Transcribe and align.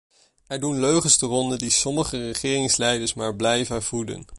Er 0.47 0.59
doen 0.59 0.79
leugens 0.79 1.17
de 1.17 1.25
ronde 1.25 1.57
die 1.57 1.69
sommige 1.69 2.17
regeringsleiders 2.25 3.13
maar 3.13 3.35
blijven 3.35 3.83
voeden. 3.83 4.25